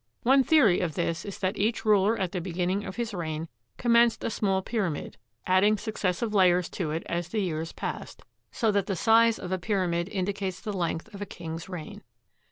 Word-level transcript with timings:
One 0.23 0.43
theory 0.43 0.79
of 0.79 0.95
this 0.95 1.23
is 1.25 1.37
that 1.37 1.59
each 1.59 1.85
ruler 1.85 2.17
at 2.17 2.31
the 2.31 2.41
beginning 2.41 2.85
of 2.85 2.95
his 2.95 3.13
reign 3.13 3.49
commenced 3.77 4.23
a 4.23 4.31
small 4.31 4.63
pyramid, 4.63 5.15
adding 5.45 5.77
successive 5.77 6.33
layers 6.33 6.69
to 6.69 6.89
it 6.89 7.03
as 7.05 7.27
the 7.27 7.39
years 7.39 7.71
passed; 7.71 8.23
so 8.51 8.71
that 8.71 8.87
the 8.87 8.95
size 8.95 9.37
of 9.37 9.51
a 9.51 9.59
pyramid 9.59 10.09
indicates 10.09 10.59
the 10.59 10.73
length 10.73 11.13
of 11.13 11.21
a 11.21 11.27
king's 11.27 11.69
reign. 11.69 12.01